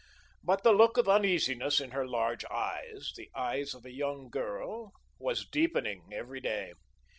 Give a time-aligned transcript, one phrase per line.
[0.43, 4.93] But the look of uneasiness in her large eyes the eyes of a young girl
[5.19, 6.73] was deepening every day.